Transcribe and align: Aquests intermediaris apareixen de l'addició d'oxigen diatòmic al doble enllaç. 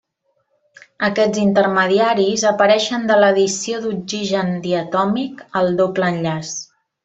Aquests 1.07 1.41
intermediaris 1.41 2.47
apareixen 2.53 3.05
de 3.11 3.19
l'addició 3.21 3.85
d'oxigen 3.85 4.51
diatòmic 4.67 5.49
al 5.63 5.75
doble 5.85 6.11
enllaç. 6.19 6.57